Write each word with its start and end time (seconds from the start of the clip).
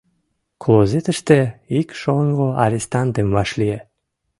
Клозетыште 0.61 1.39
ик 1.79 1.87
шоҥго 2.01 2.47
арестантым 2.63 3.27
вашлие. 3.35 3.79